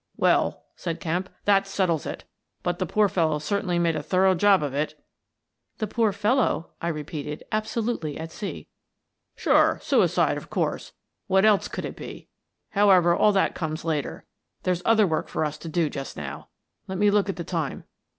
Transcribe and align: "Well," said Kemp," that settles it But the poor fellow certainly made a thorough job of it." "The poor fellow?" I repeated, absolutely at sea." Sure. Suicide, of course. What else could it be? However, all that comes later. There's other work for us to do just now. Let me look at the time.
"Well," 0.27 0.63
said 0.75 0.99
Kemp," 0.99 1.29
that 1.45 1.67
settles 1.67 2.07
it 2.07 2.23
But 2.63 2.79
the 2.79 2.87
poor 2.87 3.07
fellow 3.07 3.37
certainly 3.37 3.77
made 3.77 3.95
a 3.95 4.01
thorough 4.01 4.33
job 4.33 4.63
of 4.63 4.73
it." 4.73 4.99
"The 5.77 5.85
poor 5.85 6.11
fellow?" 6.11 6.71
I 6.81 6.87
repeated, 6.87 7.43
absolutely 7.51 8.17
at 8.17 8.31
sea." 8.31 8.67
Sure. 9.35 9.77
Suicide, 9.83 10.37
of 10.37 10.49
course. 10.49 10.93
What 11.27 11.45
else 11.45 11.67
could 11.67 11.85
it 11.85 11.95
be? 11.95 12.29
However, 12.71 13.15
all 13.15 13.31
that 13.33 13.53
comes 13.53 13.85
later. 13.85 14.25
There's 14.63 14.81
other 14.85 15.05
work 15.05 15.27
for 15.27 15.45
us 15.45 15.59
to 15.59 15.69
do 15.69 15.87
just 15.87 16.17
now. 16.17 16.47
Let 16.87 16.97
me 16.97 17.11
look 17.11 17.29
at 17.29 17.35
the 17.35 17.43
time. 17.43 17.83